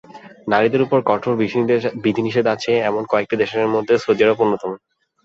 [0.47, 1.33] নারীদের ওপর কঠোর
[2.03, 4.71] বিধিনিষেধ আছে এমন কয়েকটি দেশের মধ্য সৌদি আরব অন্যতম।